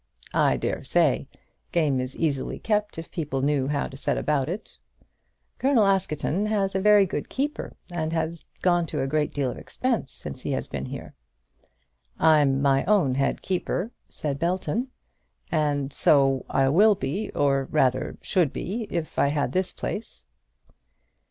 [0.33, 1.27] "I dare say.
[1.71, 4.79] Game is easily kept if people knew how to set about it."
[5.59, 9.59] "Colonel Askerton has a very good keeper, and has gone to a great deal of
[9.59, 11.13] expense since he has been here."
[12.17, 14.87] "I'm my own head keeper," said Belton;
[15.51, 20.23] "and so I will be, or rather should be, if I had this place."